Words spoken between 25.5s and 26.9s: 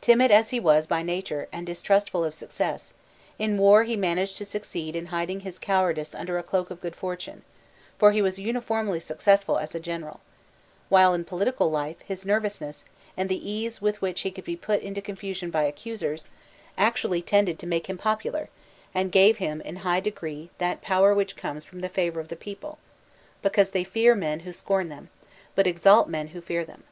but exalt men who fear them.